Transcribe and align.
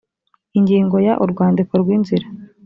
ingingo 0.57 0.95
ya 1.07 1.13
urwandiko 1.23 1.73
rw 1.81 1.87
inzira 1.95 2.25